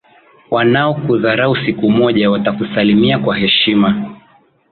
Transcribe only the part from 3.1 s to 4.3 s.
kwa heshima.